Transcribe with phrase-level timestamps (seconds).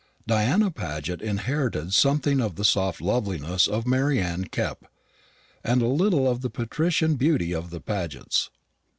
[0.25, 4.87] Diana Paget inherited something of the soft loveliness of Mary Anne Kepp,
[5.63, 8.49] and a little of the patrician beauty of the Pagets.